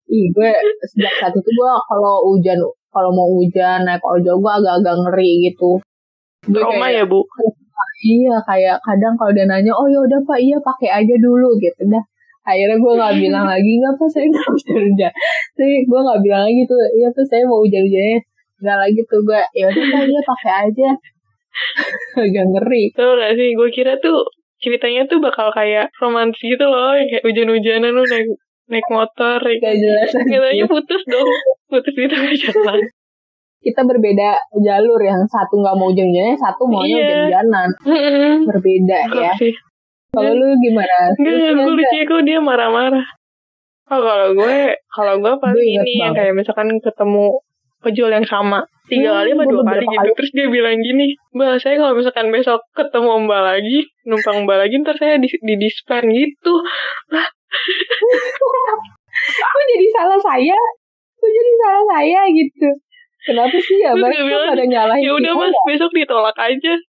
Ih 0.08 0.28
gue 0.32 0.52
sejak 0.88 1.14
saat 1.20 1.34
itu 1.36 1.50
gue 1.52 1.72
kalau 1.88 2.24
hujan 2.32 2.60
kalau 2.92 3.12
mau 3.12 3.28
hujan 3.28 3.84
naik 3.84 4.00
ojol 4.04 4.40
gue 4.40 4.52
agak-agak 4.52 4.96
ngeri 5.04 5.32
gitu. 5.52 5.80
Gue 6.48 6.64
Trauma 6.64 6.88
kayak 6.88 7.04
ya, 7.04 7.12
Bu? 7.12 7.20
iya 8.08 8.36
kayak 8.46 8.78
kadang 8.86 9.14
kalau 9.20 9.32
dia 9.36 9.46
nanya 9.50 9.74
oh 9.74 9.88
ya 9.90 10.00
udah 10.00 10.22
pak 10.22 10.40
iya 10.40 10.58
pakai 10.62 10.90
aja 11.04 11.16
dulu 11.20 11.60
gitu 11.60 11.82
dah. 11.92 12.04
Akhirnya 12.48 12.80
gue 12.80 12.94
nggak 12.96 13.16
bilang 13.20 13.46
lagi 13.54 13.72
nggak 13.78 13.94
apa 14.00 14.06
saya 14.08 14.26
nggak 14.32 14.48
hujan-hujan. 14.48 15.12
Tapi 15.60 15.76
gue 15.86 16.00
nggak 16.02 16.20
bilang 16.24 16.44
lagi 16.48 16.62
tuh 16.66 16.82
iya 16.96 17.08
tuh 17.12 17.26
saya 17.28 17.44
mau 17.44 17.60
hujan-hujannya 17.62 18.20
nggak 18.58 18.78
lagi 18.78 19.02
tuh 19.06 19.22
gue 19.22 19.42
ya 19.54 19.66
udah 19.68 20.02
dia 20.04 20.22
pakai 20.26 20.54
aja. 20.68 20.90
Agak 22.22 22.46
ngeri. 22.54 22.84
Tau 22.94 23.16
gak 23.16 23.34
sih 23.34 23.50
gue 23.54 23.70
kira 23.70 23.98
tuh 23.98 24.26
ceritanya 24.58 25.06
tuh 25.06 25.22
bakal 25.22 25.54
kayak 25.54 25.90
romantis 25.98 26.42
gitu 26.42 26.66
loh 26.66 26.94
kayak 26.94 27.22
hujan-hujanan 27.22 27.94
lu 27.94 28.02
naik 28.04 28.26
naik 28.68 28.88
motor 28.90 29.38
ya. 29.38 29.54
gak 29.62 29.76
jelas 29.78 30.10
katanya 30.12 30.66
putus 30.66 31.02
dong 31.06 31.30
putus 31.70 31.94
di 31.94 32.06
tengah 32.06 32.34
jalan. 32.34 32.80
Kita 33.58 33.82
berbeda 33.84 34.30
jalur 34.62 35.02
yang 35.02 35.22
satu 35.26 35.60
nggak 35.60 35.76
mau 35.76 35.90
hujan-hujannya 35.90 36.36
satu 36.36 36.64
maunya 36.66 36.94
Iya. 36.94 37.02
hujan-hujanan. 37.02 37.70
Berbeda 38.46 38.98
ya. 39.18 39.34
sih? 39.36 39.54
Kalau 40.08 40.34
lu 40.34 40.50
gimana? 40.58 41.14
Enggak, 41.14 41.54
gue 41.54 41.74
lucunya 41.74 42.04
kok 42.06 42.22
dia 42.24 42.40
marah-marah. 42.40 43.06
Oh, 43.88 44.00
kalau 44.04 44.36
gue, 44.36 44.56
kalau 44.90 45.14
gue 45.20 45.34
paling 45.38 45.64
inget 45.64 45.86
ini 45.86 45.94
yang 45.96 46.12
banget. 46.12 46.28
kayak 46.28 46.34
misalkan 46.36 46.70
ketemu 46.80 47.26
ojol 47.88 48.12
yang 48.12 48.28
sama. 48.28 48.64
Tiga 48.88 49.12
Hmm, 49.12 49.18
kali 49.20 49.30
apa 49.36 49.44
dua 49.52 49.64
kali 49.68 49.84
gitu. 49.84 49.96
kali. 50.00 50.10
terus 50.16 50.32
dia 50.32 50.48
bilang 50.48 50.80
gini 50.80 51.12
mbak 51.36 51.60
saya 51.60 51.76
kalau 51.76 51.92
misalkan 52.00 52.32
besok 52.32 52.64
ketemu 52.72 53.28
mbak 53.28 53.42
lagi 53.44 53.80
numpang 54.08 54.48
mbak 54.48 54.58
lagi 54.64 54.76
ntar 54.80 54.96
saya 54.96 55.20
di, 55.20 55.28
di 55.28 55.54
dispen 55.60 56.08
gitu. 56.08 56.54
Kok 59.28 59.64
jadi 59.76 59.88
salah 59.92 60.20
saya? 60.24 60.56
Kok 61.20 61.30
jadi 61.30 61.52
salah 61.60 61.84
saya 61.92 62.22
gitu? 62.32 62.70
Kenapa 63.28 63.58
sih 63.60 63.76
ya 63.84 63.92
dia 63.92 64.24
bilang, 64.24 64.56
pada 64.56 64.64
nyalahin 64.64 65.04
ya 65.04 65.12
udah 65.12 65.34
kita 65.36 65.42
mas 65.52 65.58
besok 65.68 65.92
ditolak 65.92 66.38
aja. 66.40 66.74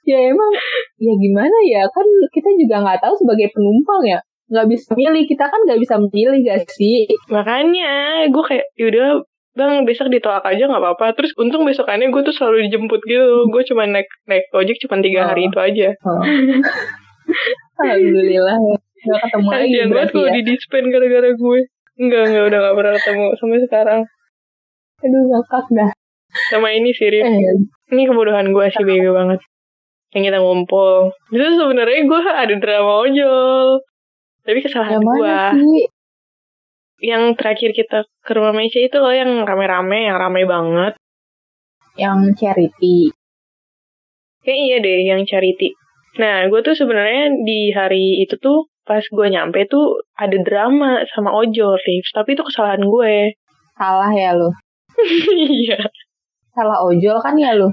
Ya 0.00 0.18
emang 0.26 0.50
ya 0.98 1.12
gimana 1.14 1.56
ya? 1.70 1.86
Kan 1.86 2.02
kita 2.34 2.50
juga 2.58 2.82
nggak 2.82 2.98
tahu 2.98 3.14
sebagai 3.14 3.46
penumpang 3.54 4.02
ya 4.02 4.18
nggak 4.50 4.66
bisa 4.66 4.90
milih. 4.92 5.24
Kita 5.24 5.46
kan 5.46 5.60
nggak 5.64 5.80
bisa 5.80 5.94
memilih 5.96 6.38
gak 6.44 6.66
sih? 6.68 7.06
Makanya 7.30 8.26
gue 8.28 8.44
kayak 8.44 8.66
yaudah 8.76 9.22
bang 9.50 9.82
besok 9.82 10.10
ditolak 10.10 10.42
aja 10.42 10.66
nggak 10.66 10.82
apa-apa. 10.82 11.14
Terus 11.14 11.32
untung 11.38 11.62
besokannya 11.62 12.10
gue 12.10 12.22
tuh 12.22 12.34
selalu 12.34 12.66
dijemput 12.68 13.00
gitu. 13.06 13.46
Gue 13.48 13.62
cuma 13.64 13.86
naik 13.86 14.10
naik 14.26 14.44
ojek 14.50 14.76
cuma 14.82 14.98
tiga 14.98 15.30
hari 15.30 15.46
Oh. 15.46 15.48
itu 15.48 15.58
aja. 15.58 15.88
Oh. 16.02 16.20
alhamdulillah. 17.80 18.56
Nggak 19.00 19.20
ketemu 19.24 19.48
lagi 19.48 19.70
banget 19.72 19.88
berarti 19.88 20.12
kalau 20.12 20.28
ya. 20.28 20.34
di 20.36 20.42
dispen 20.44 20.84
gara-gara 20.92 21.28
gue 21.32 21.58
enggak 22.00 22.22
enggak 22.32 22.44
udah 22.52 22.58
gak 22.60 22.74
pernah 22.76 22.92
ketemu 22.96 23.26
sampai 23.38 23.60
sekarang. 23.64 24.00
Aduh 25.00 25.22
ngakak 25.30 25.66
dah. 25.72 25.90
Sama 26.52 26.68
ini 26.70 26.90
sih 26.92 27.08
Rif. 27.08 27.24
eh. 27.24 27.58
Ini 27.90 28.02
kebodohan 28.06 28.52
gue 28.52 28.64
sih 28.70 28.84
bego 28.84 29.16
banget. 29.16 29.40
Yang 30.10 30.22
kita 30.30 30.38
ngumpul. 30.42 31.10
Itu 31.30 31.46
sebenarnya 31.54 32.00
gue 32.04 32.20
ada 32.22 32.54
drama 32.58 32.92
ojol 33.06 33.66
tapi 34.44 34.58
kesalahan 34.64 34.98
yang 34.98 35.04
gue 35.04 35.36
yang 37.00 37.22
terakhir 37.32 37.72
kita 37.72 38.04
ke 38.20 38.32
rumah 38.36 38.52
Meisha 38.52 38.80
itu 38.80 39.00
loh 39.00 39.12
yang 39.12 39.44
rame-rame 39.48 40.04
yang 40.04 40.16
rame 40.20 40.44
banget. 40.44 40.92
Yang 41.96 42.18
charity. 42.36 43.08
Kayak 44.44 44.58
iya 44.60 44.76
deh 44.84 44.98
yang 45.08 45.22
charity. 45.24 45.72
Nah 46.20 46.44
gue 46.52 46.60
tuh 46.60 46.76
sebenarnya 46.76 47.40
di 47.40 47.72
hari 47.72 48.20
itu 48.20 48.36
tuh 48.36 48.68
pas 48.84 49.00
gue 49.00 49.26
nyampe 49.32 49.64
tuh 49.68 50.04
ada 50.16 50.36
drama 50.44 51.00
sama 51.14 51.30
ojol 51.32 51.76
Rif 51.78 52.10
tapi 52.12 52.34
itu 52.36 52.42
kesalahan 52.44 52.84
gue 52.84 53.32
salah 53.76 54.12
ya 54.12 54.36
lu? 54.36 54.50
Iya. 55.56 55.80
Salah 56.52 56.84
ojol 56.84 57.16
kan 57.24 57.32
ya 57.40 57.56
lu? 57.56 57.72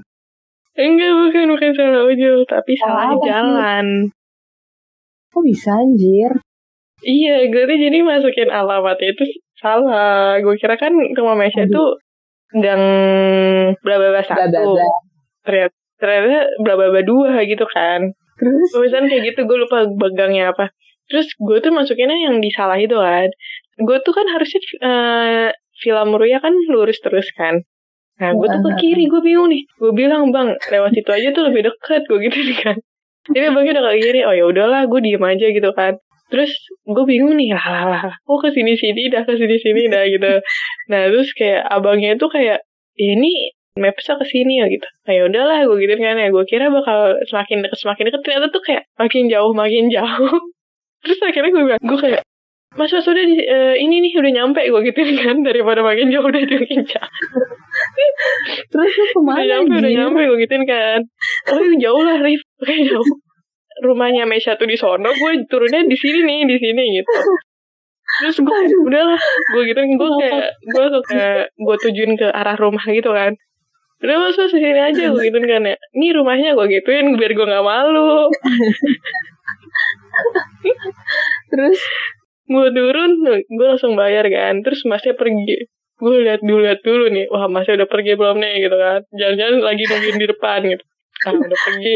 Enggak 0.77 1.12
bukan 1.12 1.51
bukan 1.51 1.71
salah 1.75 2.03
ojol 2.07 2.47
tapi 2.47 2.71
Salah 2.79 2.88
salah 2.88 3.03
apa 3.03 3.15
sih? 3.19 3.27
jalan. 3.27 3.86
Kok 5.36 5.43
bisa 5.43 5.69
anjir 5.75 6.31
Iya, 7.01 7.45
gue 7.47 7.63
tuh 7.65 7.77
jadi 7.77 7.97
masukin 8.01 8.49
alamatnya 8.49 9.13
itu 9.13 9.23
salah. 9.57 10.41
Gue 10.41 10.57
kira 10.57 10.75
kan 10.75 10.93
rumah 10.93 11.37
Mesya 11.37 11.69
tuh 11.69 12.01
gang 12.57 12.83
bla 13.81 13.95
bla 13.97 14.09
bla 14.11 14.23
satu. 14.23 14.37
Ternyata, 15.45 15.75
ternyata 15.99 16.27
bla 16.63 16.73
bla 16.75 16.87
bla 16.89 17.01
dua 17.05 17.41
gitu 17.45 17.65
kan. 17.69 18.11
terus 18.37 18.69
Tulisan 18.69 19.09
kayak 19.09 19.33
gitu, 19.33 19.39
gue 19.45 19.57
lupa 19.57 19.85
bagangnya 19.89 20.53
apa. 20.53 20.69
Terus 21.09 21.25
gue 21.37 21.57
tuh 21.57 21.73
masukinnya 21.73 22.17
yang 22.17 22.37
di 22.37 22.49
salah 22.53 22.77
itu 22.77 22.93
kan. 22.93 23.29
Gue 23.77 23.97
tuh 24.01 24.13
kan 24.13 24.25
harusnya 24.29 24.59
eh 24.81 25.49
Villa 25.77 26.03
Muria 26.05 26.41
kan 26.41 26.53
lurus 26.69 26.97
terus 27.01 27.29
kan. 27.33 27.61
Nah, 28.17 28.33
gue 28.33 28.47
tuh 28.49 28.61
ke 28.65 28.71
kiri, 28.81 29.05
gue 29.05 29.21
bingung 29.21 29.45
nih. 29.53 29.61
Gue 29.77 29.93
bilang, 29.93 30.33
bang, 30.33 30.57
lewat 30.57 30.89
situ 30.89 31.09
aja 31.13 31.29
tuh 31.29 31.53
lebih 31.53 31.69
deket, 31.69 32.01
gue 32.09 32.17
gitu 32.25 32.37
kan. 32.65 32.73
Tapi 33.29 33.45
abangnya 33.45 33.77
udah 33.77 33.93
ke 33.93 34.01
kiri, 34.01 34.21
oh 34.25 34.33
ya 34.33 34.45
udahlah, 34.49 34.89
gue 34.89 34.99
diem 35.05 35.21
aja 35.21 35.45
gitu 35.53 35.69
kan. 35.77 36.01
Terus 36.27 36.51
gue 36.84 37.05
bingung 37.07 37.36
nih, 37.39 37.55
lah 37.55 37.67
lah 37.72 37.84
lah, 37.88 38.01
kok 38.19 38.38
ke 38.43 38.50
sini 38.51 38.75
dah, 39.07 39.24
ke 39.24 39.34
sini 39.39 39.88
dah 39.88 40.03
gitu. 40.13 40.31
Nah, 40.91 41.01
terus 41.07 41.31
kayak 41.31 41.63
abangnya 41.72 42.19
tuh 42.19 42.27
kayak, 42.27 42.63
ya 43.00 43.10
ini 43.15 43.55
mapsnya 43.79 44.19
ke 44.19 44.25
sini 44.27 44.60
ya 44.60 44.65
gitu. 44.67 44.88
Nah, 45.07 45.13
ya 45.13 45.24
udahlah, 45.29 45.57
gue 45.69 45.77
gitu 45.88 45.93
kan 45.96 46.19
ya. 46.19 46.27
Gue 46.34 46.43
kira 46.43 46.67
bakal 46.67 47.15
semakin 47.31 47.63
deket, 47.63 47.79
semakin 47.79 48.03
deket. 48.12 48.22
Ternyata 48.25 48.48
tuh 48.51 48.63
kayak 48.63 48.84
makin 49.00 49.24
jauh, 49.31 49.53
makin 49.55 49.86
jauh. 49.96 50.39
Terus 51.05 51.19
akhirnya 51.24 51.51
gue 51.53 51.63
bilang, 51.63 51.81
gue 51.84 52.00
kayak, 52.00 52.22
Mas 52.77 52.93
Mas 52.93 53.07
udah 53.10 53.25
di, 53.25 53.41
eh, 53.41 53.75
ini 53.79 54.03
nih 54.03 54.13
udah 54.19 54.31
nyampe 54.38 54.62
gue 54.62 54.81
gitu 54.91 55.01
kan 55.24 55.41
daripada 55.41 55.81
makin 55.81 56.13
jauh 56.13 56.27
udah 56.29 56.41
makin 56.46 56.84
jauh 56.86 57.12
terus 58.69 58.91
lu 58.91 59.01
udah 59.01 59.13
ke 59.15 59.22
mana 59.24 59.43
nyampe 59.48 59.74
udah 59.81 59.93
nyampe 59.98 60.19
gue 60.27 60.38
gituin 60.46 60.63
kan 60.67 61.01
oh 61.53 61.60
iya, 61.63 61.75
jauh 61.89 62.01
lah 62.03 62.17
Rif 62.22 62.41
kayak 62.62 62.91
jauh 62.91 63.07
rumahnya 63.84 64.25
Mesya 64.25 64.57
tuh 64.57 64.65
di 64.65 64.77
sono 64.79 65.13
gue 65.13 65.31
turunnya 65.46 65.86
di 65.86 65.98
sini 65.98 66.25
nih 66.25 66.39
di 66.50 66.57
sini 66.57 66.84
gitu. 67.01 67.13
Terus 68.24 68.38
gue 68.39 68.60
udahlah 68.88 69.19
gue 69.53 69.63
gituin 69.67 70.00
gue 70.00 70.10
kayak 70.24 70.48
gue 70.63 70.86
kayak 71.05 71.43
gue 71.53 71.75
tujuin 71.84 72.12
ke 72.15 72.27
arah 72.31 72.55
rumah 72.55 72.81
gitu 72.88 73.12
kan. 73.12 73.36
Udah 73.98 74.15
mas 74.22 74.38
mas 74.38 74.53
sini 74.53 74.79
aja 74.79 75.12
gue 75.12 75.22
gituin 75.27 75.46
kan 75.46 75.63
ya. 75.67 75.75
Ini 75.93 76.07
rumahnya 76.15 76.55
gue 76.55 76.65
gituin 76.72 77.19
biar 77.19 77.31
gue 77.36 77.46
nggak 77.46 77.65
malu. 77.65 78.31
Terus? 81.51 81.79
Gue 82.48 82.67
turun 82.72 83.12
gue 83.43 83.67
langsung 83.67 84.00
bayar 84.00 84.24
kan. 84.31 84.63
Terus 84.63 84.88
masnya 84.88 85.13
pergi. 85.13 85.67
Gue 85.98 86.24
lihat 86.24 86.41
dulu 86.46 86.63
lihat 86.63 86.81
dulu 86.81 87.12
nih. 87.12 87.27
Wah 87.27 87.51
masnya 87.51 87.84
udah 87.84 87.89
pergi 87.91 88.15
belum 88.15 88.39
nih 88.39 88.65
gitu 88.65 88.77
kan. 88.79 89.01
Jangan-jangan 89.13 89.60
lagi 89.62 89.84
nungguin 89.84 90.17
di 90.17 90.27
depan 90.31 90.60
gitu. 90.63 90.84
Ah 91.25 91.34
udah 91.34 91.60
pergi 91.60 91.96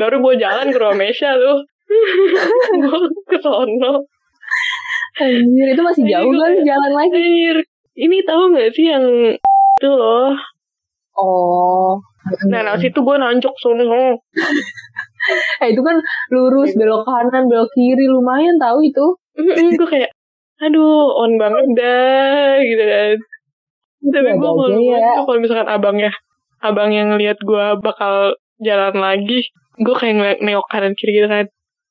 baru 0.00 0.16
gue 0.24 0.34
jalan 0.40 0.72
ke 0.72 0.78
rumah 0.80 0.96
Mesya 0.96 1.36
tuh. 1.36 1.60
Gue 2.80 2.98
ke 3.28 3.36
sono. 3.42 4.06
Anjir 5.20 5.66
itu 5.74 5.82
masih 5.82 6.06
jauh 6.06 6.30
gue 6.30 6.40
kan 6.40 6.54
jalan 6.64 6.92
lagi? 6.96 7.18
Anjir 7.18 7.56
ini 7.98 8.24
tahu 8.24 8.56
nggak 8.56 8.70
sih 8.72 8.86
yang 8.88 9.04
itu 9.36 9.90
loh? 9.90 10.32
Oh. 11.18 11.98
Nah 12.48 12.64
nah 12.64 12.78
situ 12.80 12.96
gue 12.96 13.16
nancok 13.20 13.54
sono. 13.60 14.16
Eh 15.60 15.76
itu 15.76 15.84
kan 15.84 16.00
lurus 16.32 16.72
belok 16.80 17.04
kanan 17.04 17.44
belok 17.44 17.68
kiri 17.76 18.08
lumayan 18.08 18.56
tahu 18.56 18.80
itu. 18.80 19.06
Gue 19.76 19.84
kayak 19.84 20.08
aduh 20.64 21.12
on 21.12 21.36
banget 21.36 21.66
dah 21.76 22.56
gitu 22.64 22.84
kan. 22.88 23.16
Tapi 24.00 24.30
gue 24.32 24.48
Ada 24.48 24.56
mau 24.56 24.80
ya. 24.80 25.20
kalau 25.28 25.38
misalkan 25.44 25.68
abangnya 25.68 26.10
abang 26.64 26.88
yang 26.88 27.12
ngeliat 27.12 27.36
gue 27.36 27.66
bakal 27.84 28.32
jalan 28.64 28.96
lagi 28.96 29.44
gue 29.78 29.94
kayak 29.94 30.42
nengok 30.42 30.66
kanan 30.66 30.94
kiri 30.98 31.22
gitu 31.22 31.28
kan. 31.30 31.46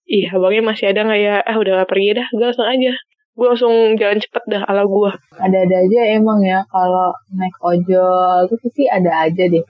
Ih 0.10 0.26
abangnya 0.34 0.64
masih 0.66 0.90
ada 0.92 1.06
nggak 1.06 1.22
ya? 1.22 1.36
Ah 1.46 1.56
udah 1.56 1.86
pergi 1.86 2.18
dah. 2.18 2.28
Gue 2.34 2.46
langsung 2.50 2.68
aja. 2.68 2.94
Gue 3.38 3.46
langsung 3.48 3.74
jalan 3.96 4.20
cepet 4.20 4.44
dah 4.52 4.62
ala 4.68 4.84
gue 4.84 5.12
ada-ada 5.40 5.76
aja 5.80 6.00
emang 6.12 6.44
ya 6.44 6.60
kalau 6.68 7.16
naik 7.32 7.56
ojol. 7.64 8.50
Itu 8.50 8.68
sih 8.74 8.90
ada 8.90 9.30
aja 9.30 9.44
deh. 9.48 9.66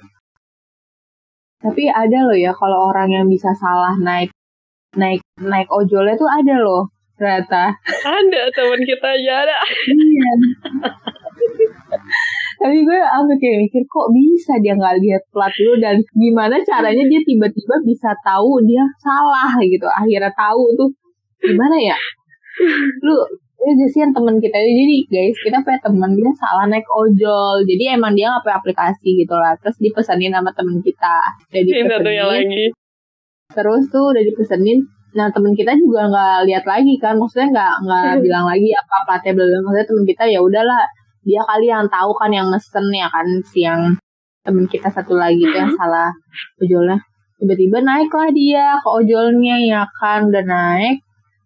Tapi 1.59 1.91
ada 1.91 2.17
loh 2.23 2.37
ya 2.39 2.55
kalau 2.55 2.89
orang 2.89 3.11
yang 3.11 3.25
bisa 3.27 3.51
salah 3.51 3.93
naik 3.99 4.31
naik 4.95 5.21
naik 5.37 5.69
ojolnya 5.69 6.15
tuh 6.17 6.29
ada 6.31 6.55
loh 6.57 6.89
ternyata. 7.19 7.75
Ada 8.07 8.41
teman 8.55 8.81
kita 8.87 9.07
aja 9.11 9.33
ada. 9.43 9.57
Iya. 9.91 10.31
Tapi 12.59 12.75
gue 12.83 12.99
sampai 12.99 13.37
kayak 13.39 13.57
mikir 13.63 13.83
kok 13.87 14.11
bisa 14.11 14.59
dia 14.59 14.75
nggak 14.75 14.99
lihat 14.99 15.23
plat 15.31 15.47
dulu 15.55 15.79
dan 15.79 15.95
gimana 16.11 16.59
caranya 16.59 17.07
dia 17.07 17.21
tiba-tiba 17.23 17.75
bisa 17.87 18.11
tahu 18.19 18.59
dia 18.67 18.83
salah 18.99 19.55
gitu. 19.63 19.87
Akhirnya 19.87 20.27
tahu 20.35 20.75
tuh. 20.75 20.91
Gimana 21.39 21.79
ya? 21.79 21.95
Lu 22.99 23.15
ya 23.59 23.71
kasihan 23.75 24.11
temen 24.11 24.39
kita 24.39 24.55
jadi 24.55 24.97
guys 25.07 25.35
kita 25.39 25.59
punya 25.63 25.79
temen 25.79 26.11
dia 26.19 26.31
salah 26.35 26.67
naik 26.67 26.83
ojol. 26.91 27.63
Jadi 27.63 27.95
emang 27.95 28.11
dia 28.11 28.27
nggak 28.27 28.43
pakai 28.43 28.59
aplikasi 28.59 29.09
gitu 29.23 29.35
lah. 29.39 29.55
Terus 29.63 29.79
dipesenin 29.79 30.35
sama 30.35 30.51
temen 30.51 30.83
kita. 30.83 31.15
Lagi. 32.43 32.65
Terus 33.55 33.83
tuh 33.87 34.11
udah 34.11 34.23
dipesenin. 34.27 34.83
Nah 35.15 35.31
temen 35.31 35.55
kita 35.55 35.79
juga 35.79 36.11
nggak 36.11 36.43
lihat 36.51 36.67
lagi 36.67 36.99
kan. 36.99 37.15
Maksudnya 37.15 37.55
nggak 37.55 37.73
nggak 37.87 38.11
bilang 38.27 38.51
lagi 38.51 38.67
apa 38.75 38.95
platnya 39.07 39.31
belum 39.31 39.63
maksudnya 39.63 39.87
temen 39.87 40.03
kita 40.03 40.23
ya 40.27 40.43
udahlah 40.43 40.83
dia 41.23 41.41
kali 41.43 41.67
yang 41.67 41.85
tahu 41.87 42.11
kan 42.15 42.31
yang 42.31 42.47
mesen 42.47 42.85
ya 42.91 43.07
kan 43.11 43.27
si 43.43 43.65
yang 43.65 43.81
temen 44.43 44.65
kita 44.65 44.87
satu 44.87 45.15
lagi 45.19 45.39
tuh 45.39 45.59
yang 45.59 45.73
salah 45.75 46.09
ojolnya. 46.59 46.97
Tiba-tiba 47.39 47.79
naiklah 47.83 48.29
dia 48.35 48.75
ke 48.79 48.89
ojolnya 48.89 49.55
ya 49.63 49.81
kan 49.99 50.27
udah 50.27 50.43
naik 50.43 50.99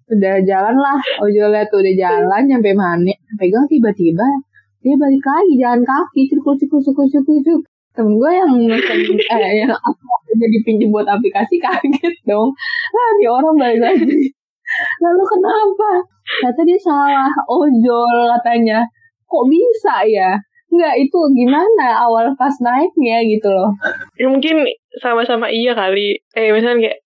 udah 0.03 0.35
jalan 0.45 0.75
lah 0.77 0.99
ojolnya 1.23 1.63
tuh 1.71 1.79
udah 1.79 1.95
jalan 1.95 2.41
nyampe 2.45 2.75
mana 2.75 3.15
pegang 3.39 3.65
tiba-tiba 3.71 4.27
dia 4.83 4.93
balik 4.99 5.23
lagi 5.23 5.53
jalan 5.57 5.81
kaki 5.81 6.27
cukup 6.27 6.59
cukup 6.59 6.81
cukup 6.83 7.07
cukup 7.07 7.39
cukup 7.39 7.61
temen 7.93 8.17
gue 8.17 8.31
yang 8.33 8.51
eh 8.67 9.53
yang 9.63 9.69
udah 10.33 10.47
dipinjam 10.49 10.89
buat 10.89 11.05
aplikasi 11.05 11.61
kaget 11.63 12.15
dong. 12.25 12.49
Lah 12.89 13.09
dia 13.21 13.29
orang 13.29 13.55
balik 13.55 13.79
lagi. 13.85 14.33
Lalu 14.97 15.23
kenapa? 15.29 15.89
Kata 16.41 16.61
dia 16.65 16.79
salah 16.81 17.29
ojol 17.45 18.33
katanya 18.39 18.81
kok 19.33 19.45
bisa 19.49 19.95
ya 20.05 20.31
Enggak, 20.73 20.95
itu 20.97 21.19
gimana 21.37 22.01
awal 22.01 22.33
pas 22.33 22.49
naiknya 22.57 23.21
gitu 23.29 23.45
loh. 23.45 23.69
Ya 24.17 24.25
mungkin 24.25 24.65
sama-sama 24.97 25.45
iya 25.53 25.77
kali. 25.77 26.17
Eh, 26.33 26.49
misalnya 26.49 26.89
kayak 26.89 26.97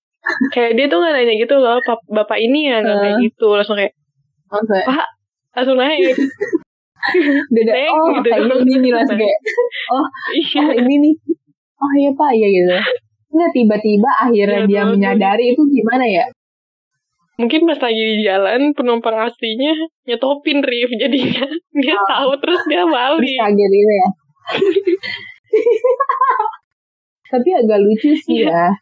kayak 0.56 0.72
dia 0.80 0.86
tuh 0.88 1.04
gak 1.04 1.12
nanya 1.12 1.36
gitu 1.36 1.60
loh, 1.60 1.76
bapak 2.08 2.40
ini 2.40 2.72
ya 2.72 2.80
gak 2.80 2.96
kayak 3.04 3.16
gitu. 3.28 3.60
Langsung 3.60 3.76
kayak, 3.76 3.92
Oke. 4.56 4.80
pak, 4.88 5.08
langsung 5.52 5.76
naik. 5.76 6.00
Beda, 7.56 7.72
Naik 7.76 7.92
oh 7.92 8.08
gitu. 8.20 8.30
kayak 8.32 8.56
ini 8.64 8.74
nih 8.88 8.92
langsung 8.96 9.20
kayak, 9.20 9.40
oh, 9.92 10.06
Iya. 10.32 10.60
oh 10.64 10.72
ini 10.88 10.96
nih. 11.04 11.14
Oh 11.78 11.92
iya 12.00 12.12
pak, 12.16 12.32
iya 12.40 12.48
gitu. 12.48 12.72
Enggak, 13.36 13.50
tiba-tiba 13.52 14.12
akhirnya 14.24 14.60
Iya, 14.64 14.68
dia 14.72 14.82
betul. 14.88 14.92
menyadari 14.96 15.46
itu 15.52 15.62
gimana 15.76 16.06
ya? 16.08 16.24
Mungkin 17.38 17.70
pas 17.70 17.78
lagi 17.78 18.18
di 18.18 18.26
jalan, 18.26 18.74
penumpang 18.74 19.14
aslinya 19.14 19.78
nyetopin 20.10 20.66
Rif. 20.66 20.90
Jadinya 20.98 21.46
dia 21.78 21.94
tahu 22.10 22.34
terus 22.42 22.66
dia 22.66 22.82
balik. 22.90 23.22
Bisa 23.22 23.46
gitu 23.54 23.78
ya. 23.78 24.10
Tapi 27.32 27.50
agak 27.54 27.80
lucu 27.86 28.18
sih 28.18 28.42
ya. 28.42 28.74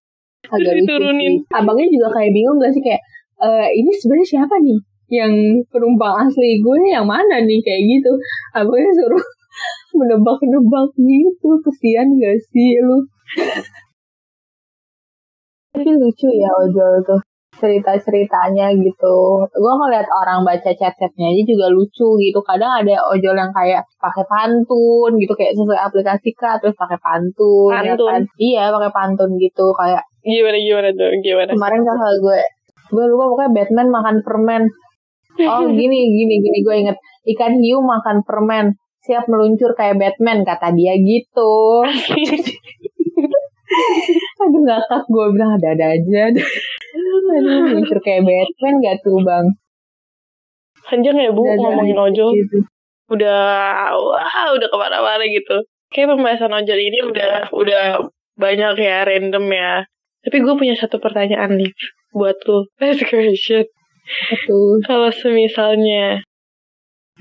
Agak 0.47 0.71
Terus 0.71 0.71
lucu 0.71 0.88
diturunin. 0.88 1.43
sih. 1.43 1.51
Abangnya 1.51 1.88
juga 1.91 2.07
kayak 2.15 2.31
bingung 2.31 2.55
gak 2.63 2.71
sih 2.71 2.79
kayak, 2.79 3.03
eh 3.43 3.67
ini 3.75 3.91
sebenarnya 3.91 4.27
siapa 4.39 4.55
nih? 4.63 4.79
Yang 5.12 5.33
penumpang 5.67 6.15
asli 6.24 6.63
gue 6.63 6.95
yang 6.95 7.03
mana 7.03 7.43
nih 7.43 7.59
kayak 7.59 7.81
gitu. 7.91 8.12
Abangnya 8.55 8.91
suruh 8.95 9.25
menebak-nebak 10.00 10.95
gitu. 10.95 11.59
Kesian 11.59 12.07
gak 12.24 12.39
sih 12.55 12.79
lu? 12.79 13.03
Tapi 15.75 15.91
lucu 15.91 16.31
ya 16.31 16.47
ojol 16.63 17.03
tuh 17.03 17.19
cerita-ceritanya 17.55 18.67
gitu. 18.75 19.15
Gue 19.47 19.74
ngeliat 19.75 20.05
orang 20.12 20.43
baca 20.43 20.69
chat-chatnya 20.69 21.25
aja 21.27 21.41
juga 21.43 21.65
lucu 21.69 22.07
gitu. 22.19 22.39
Kadang 22.41 22.83
ada 22.83 22.93
ojol 23.09 23.33
yang 23.33 23.50
kayak 23.50 23.81
pakai 23.97 24.24
pantun 24.27 25.09
gitu 25.17 25.31
kayak 25.33 25.53
sesuai 25.53 25.79
aplikasi 25.81 26.29
kak 26.33 26.59
terus 26.59 26.75
pakai 26.75 26.97
pantun. 27.00 27.71
ya 27.71 27.95
Pantun. 27.95 28.09
kan? 28.12 28.21
Iya 28.35 28.63
pakai 28.69 28.91
pantun 28.91 29.29
gitu 29.38 29.65
kayak 29.74 30.03
Gimana, 30.21 30.57
gimana 30.57 30.89
tuh, 30.89 31.09
gimana? 31.21 31.50
kemarin 31.53 31.81
kakak 31.81 32.13
gue 32.17 32.39
gue 32.85 33.01
lupa 33.07 33.24
pokoknya 33.29 33.51
Batman 33.53 33.88
makan 33.89 34.15
permen. 34.21 34.62
Oh 35.45 35.63
gini 35.79 35.97
gini 36.12 36.33
gini 36.39 36.57
gue 36.62 36.75
inget 36.81 36.97
ikan 37.35 37.53
hiu 37.55 37.79
makan 37.79 38.21
permen 38.21 38.75
siap 39.00 39.25
meluncur 39.29 39.74
kayak 39.74 39.95
Batman 39.95 40.41
kata 40.41 40.74
dia 40.74 40.93
gitu. 40.97 41.85
Aduh 44.41 44.62
ngakak 44.62 45.01
gue 45.05 45.25
bilang 45.29 45.51
ada-ada 45.57 45.85
aja. 45.93 46.21
Aduh 47.25 47.60
meluncur 47.65 48.00
kayak 48.01 48.24
Batman 48.24 48.75
gak 48.86 48.98
tuh 49.01 49.17
bang? 49.25 49.46
Panjang 50.86 51.17
ya, 51.17 51.34
Bu, 51.34 51.41
ngomongin 51.41 51.98
ojol. 51.98 52.29
gitu. 52.38 52.62
Udah, 53.10 53.89
wah, 53.98 54.53
udah 54.53 54.67
ke 54.70 54.77
mana-mana 54.77 55.25
gitu. 55.25 55.65
Kayak 55.89 56.13
pembahasan 56.13 56.53
ojol 56.53 56.77
ini 56.77 57.00
udah 57.10 57.50
udah 57.50 58.05
banyak 58.38 58.74
ya, 58.77 59.01
random 59.01 59.46
ya. 59.50 59.89
Tapi 60.22 60.38
gue 60.46 60.53
punya 60.53 60.77
satu 60.77 61.01
pertanyaan 61.01 61.58
nih 61.58 61.74
buat 62.13 62.38
lu. 62.46 62.70
Last 62.82 63.01
question. 63.10 63.65
Kalau 64.86 65.10
semisalnya 65.10 66.22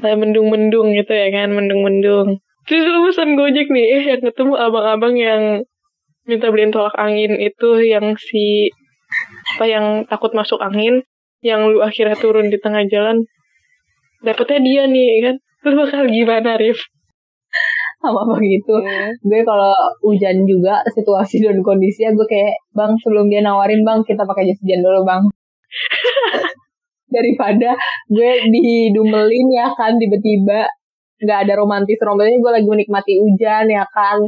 kayak 0.05 0.19
mendung-mendung 0.21 0.93
gitu 0.93 1.13
ya 1.17 1.33
kan, 1.33 1.49
mendung-mendung. 1.57 2.45
Terus 2.69 2.85
lu 2.85 3.09
pesan 3.09 3.37
Gojek 3.37 3.69
nih, 3.73 3.87
eh 4.01 4.05
yang 4.13 4.23
ketemu 4.25 4.57
abang-abang 4.61 5.15
yang 5.17 5.43
minta 6.25 6.49
beliin 6.49 6.73
tolak 6.73 6.97
angin 6.97 7.37
itu 7.37 7.81
yang 7.85 8.17
si 8.17 8.73
apa 9.55 9.65
yang 9.71 9.87
takut 10.11 10.35
masuk 10.35 10.59
angin, 10.59 11.07
yang 11.41 11.63
lu 11.71 11.81
akhirnya 11.81 12.19
turun 12.19 12.51
di 12.51 12.59
tengah 12.59 12.83
jalan, 12.91 13.23
dapetnya 14.25 14.59
dia 14.61 14.83
nih 14.91 15.09
kan. 15.31 15.37
Lu 15.65 15.81
bakal 15.81 16.05
gimana, 16.11 16.61
Rif? 16.61 16.77
Sama 18.05 18.21
bang 18.29 18.45
itu. 18.45 18.77
Gue 19.25 19.41
kalau 19.49 19.73
hujan 20.05 20.45
juga 20.45 20.85
situasi 20.93 21.41
dan 21.41 21.65
kondisinya 21.65 22.13
gue 22.13 22.27
kayak 22.29 22.53
bang 22.77 22.93
sebelum 23.01 23.33
dia 23.33 23.41
nawarin 23.41 23.81
bang 23.81 24.05
kita 24.05 24.29
pakai 24.29 24.45
jas 24.45 24.61
hujan 24.61 24.85
dulu 24.85 25.01
bang. 25.09 25.23
Daripada 27.17 27.73
gue 28.13 28.31
didumelin 28.53 29.49
ya 29.57 29.73
kan 29.73 29.97
tiba-tiba 29.97 30.69
nggak 31.25 31.39
ada 31.49 31.55
romantis 31.57 31.97
romantisnya 32.05 32.45
gue 32.45 32.53
lagi 32.53 32.69
menikmati 32.69 33.13
hujan 33.17 33.65
ya 33.73 33.89
kan 33.89 34.21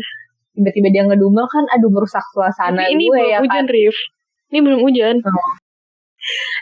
tiba-tiba 0.57 0.89
dia 0.89 1.03
ngedumel 1.05 1.45
kan 1.45 1.65
aduh 1.69 1.93
merusak 1.93 2.25
suasana 2.33 2.81
Tapi 2.81 2.97
ini 2.97 3.05
gue 3.12 3.23
ya 3.29 3.45
hujan, 3.45 3.53
kan 3.53 3.65
Rif. 3.69 3.97
Ini 4.51 4.59
belum 4.63 4.81
hujan. 4.87 5.17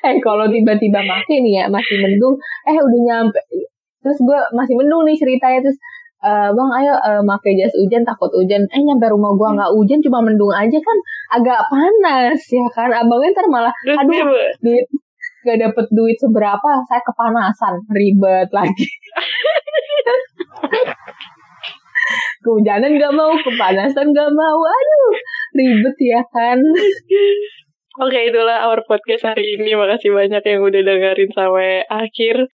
eh 0.04 0.16
kalau 0.20 0.44
tiba-tiba 0.50 1.00
mati 1.04 1.40
nih 1.40 1.64
ya 1.64 1.64
masih 1.68 1.96
mendung. 2.00 2.36
Eh 2.68 2.76
udah 2.76 3.00
nyampe. 3.08 3.40
Terus 4.04 4.18
gue 4.20 4.38
masih 4.56 4.74
mendung 4.76 5.04
nih 5.08 5.16
ceritanya. 5.16 5.60
Terus 5.64 5.78
eh, 6.24 6.48
bang 6.52 6.70
ayo 6.80 6.94
eh, 6.96 7.22
pakai 7.24 7.52
jas 7.60 7.72
hujan 7.76 8.04
takut 8.04 8.32
hujan. 8.32 8.64
Eh 8.72 8.80
nyampe 8.84 9.08
rumah 9.08 9.32
gue 9.36 9.48
nggak 9.56 9.70
hujan 9.76 10.00
cuma 10.04 10.24
mendung 10.24 10.52
aja 10.52 10.78
kan 10.80 10.98
agak 11.40 11.60
panas 11.68 12.40
ya 12.48 12.66
kan? 12.72 12.88
Abangnya 12.92 13.32
ntar 13.36 13.46
malah 13.52 13.74
aduh 14.00 14.32
duit 14.64 14.86
gak 15.44 15.60
dapet 15.60 15.86
duit 15.92 16.16
seberapa 16.16 16.70
saya 16.88 17.04
kepanasan. 17.04 17.76
Ribet 17.92 18.48
lagi. 18.48 18.88
Kehujanan 22.44 23.00
gak 23.00 23.12
mau 23.16 23.32
kepanasan 23.32 24.12
gak 24.12 24.30
mau. 24.32 24.60
Aduh 24.64 25.12
ribet 25.54 25.96
ya 26.02 26.20
kan 26.34 26.58
Oke, 27.94 28.26
itulah 28.26 28.66
our 28.66 28.82
podcast 28.90 29.22
hari 29.22 29.54
ini. 29.54 29.78
Makasih 29.78 30.10
banyak 30.10 30.42
yang 30.42 30.66
udah 30.66 30.82
dengerin 30.82 31.30
sampai 31.30 31.86
akhir. 31.86 32.50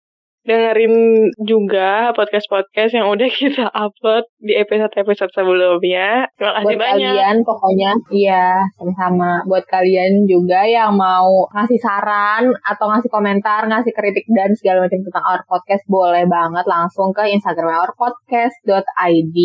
Dengerin 0.45 1.27
juga 1.43 2.13
podcast-podcast 2.15 2.95
yang 2.95 3.11
udah 3.11 3.27
kita 3.43 3.67
upload 3.67 4.29
di 4.39 4.55
episode-episode 4.55 5.33
sebelumnya. 5.35 6.31
Terima 6.39 6.53
kasih 6.55 6.65
buat 6.71 6.83
banyak. 6.87 7.11
kalian 7.11 7.37
pokoknya 7.43 7.91
iya 8.13 8.63
sama-sama 8.77 9.41
buat 9.49 9.65
kalian 9.67 10.23
juga 10.29 10.63
yang 10.63 10.95
mau 10.95 11.49
ngasih 11.51 11.81
saran 11.83 12.53
atau 12.61 12.85
ngasih 12.93 13.09
komentar 13.09 13.65
ngasih 13.65 13.91
kritik 13.91 14.29
dan 14.31 14.53
segala 14.53 14.85
macam 14.85 15.01
tentang 15.01 15.25
our 15.25 15.41
podcast 15.49 15.83
boleh 15.89 16.29
banget 16.29 16.63
langsung 16.69 17.09
ke 17.09 17.25
instagram 17.33 17.81
ourpodcast.id 17.81 19.37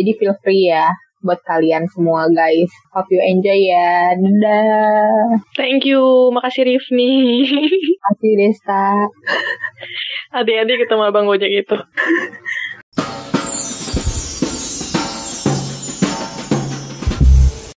jadi 0.00 0.10
feel 0.16 0.34
free 0.40 0.72
ya 0.72 0.96
buat 1.26 1.42
kalian 1.42 1.84
semua 1.90 2.30
guys 2.30 2.70
hope 2.94 3.10
you 3.10 3.18
enjoy 3.18 3.58
ya 3.58 4.14
dadah 4.14 5.26
Thank 5.56 5.88
you. 5.88 6.30
Makasih 6.30 6.68
Rifni. 6.68 7.42
kasih 8.04 8.32
Desta 8.38 9.08
Hati-hati 10.30 10.72
ketemu 10.78 11.02
Abang 11.08 11.26
Gojek 11.26 11.48
itu. 11.48 11.76